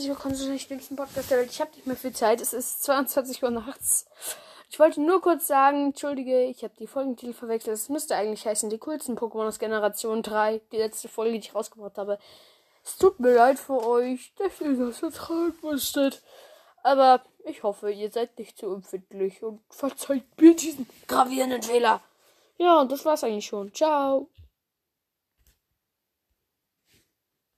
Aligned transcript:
herzlich 0.00 0.16
willkommen 0.16 0.34
zu 0.34 0.46
den 0.46 0.58
schlimmsten 0.58 0.96
Podcast 0.96 1.30
der 1.30 1.36
Welt. 1.36 1.50
Ich 1.50 1.60
habe 1.60 1.72
nicht 1.72 1.86
mehr 1.86 1.94
viel 1.94 2.14
Zeit. 2.14 2.40
Es 2.40 2.54
ist 2.54 2.82
22 2.84 3.42
Uhr 3.42 3.50
nachts. 3.50 4.06
Ich 4.70 4.78
wollte 4.78 4.98
nur 4.98 5.20
kurz 5.20 5.46
sagen, 5.46 5.88
entschuldige, 5.88 6.44
ich 6.44 6.64
habe 6.64 6.72
die 6.78 6.86
Folgentitel 6.86 7.34
verwechselt. 7.34 7.74
Es 7.74 7.90
müsste 7.90 8.16
eigentlich 8.16 8.46
heißen, 8.46 8.70
die 8.70 8.78
coolsten 8.78 9.18
Pokémon 9.18 9.46
aus 9.46 9.58
Generation 9.58 10.22
3. 10.22 10.62
Die 10.72 10.78
letzte 10.78 11.08
Folge, 11.08 11.32
die 11.32 11.40
ich 11.40 11.54
rausgebracht 11.54 11.98
habe. 11.98 12.18
Es 12.82 12.96
tut 12.96 13.20
mir 13.20 13.34
leid 13.34 13.58
für 13.58 13.86
euch, 13.86 14.32
dass 14.38 14.58
ihr 14.62 14.74
das 14.74 15.02
ertragen 15.02 15.52
musstet. 15.60 16.22
Aber 16.82 17.22
ich 17.44 17.62
hoffe, 17.62 17.90
ihr 17.90 18.10
seid 18.10 18.38
nicht 18.38 18.56
zu 18.56 18.72
empfindlich 18.72 19.42
und 19.42 19.60
verzeiht 19.68 20.24
mir 20.40 20.56
diesen 20.56 20.88
gravierenden 21.08 21.62
Fehler. 21.62 22.00
Ja, 22.56 22.80
und 22.80 22.90
das 22.90 23.04
war's 23.04 23.22
eigentlich 23.22 23.44
schon. 23.44 23.74
Ciao. 23.74 24.30